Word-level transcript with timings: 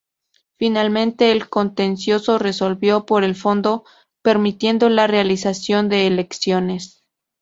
Finalmente 0.57 1.31
el 1.31 1.47
Contencioso 1.47 2.39
resolvió 2.39 3.05
por 3.05 3.23
el 3.23 3.35
fondo 3.35 3.85
permitiendo 4.23 4.89
la 4.89 5.05
realización 5.05 5.89
de 5.89 6.07
elecciones. 6.07 7.03